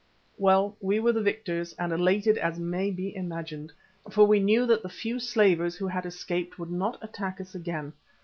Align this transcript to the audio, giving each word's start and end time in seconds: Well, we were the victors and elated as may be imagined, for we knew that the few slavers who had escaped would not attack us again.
Well, 0.39 0.75
we 0.81 0.99
were 0.99 1.11
the 1.13 1.21
victors 1.21 1.73
and 1.77 1.93
elated 1.93 2.35
as 2.39 2.57
may 2.59 2.89
be 2.89 3.15
imagined, 3.15 3.71
for 4.09 4.25
we 4.25 4.39
knew 4.39 4.65
that 4.65 4.81
the 4.81 4.89
few 4.89 5.19
slavers 5.19 5.75
who 5.75 5.85
had 5.85 6.07
escaped 6.07 6.57
would 6.57 6.71
not 6.71 6.97
attack 7.03 7.39
us 7.39 7.53
again. 7.53 7.93